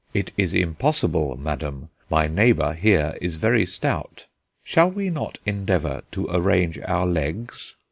"It 0.15 0.31
is 0.35 0.55
impossible, 0.55 1.37
madam; 1.37 1.89
my 2.09 2.27
neighbour, 2.27 2.73
here, 2.73 3.15
is 3.21 3.35
very 3.35 3.67
stout" 3.67 4.25
"Shall 4.63 4.89
we 4.89 5.11
not 5.11 5.37
endeavour 5.45 6.01
to 6.13 6.27
arrange 6.31 6.79
our 6.79 7.05
legs?" 7.05 7.75